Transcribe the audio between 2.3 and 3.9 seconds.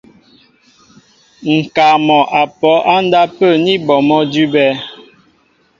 a pɔ á ndápə̂ ní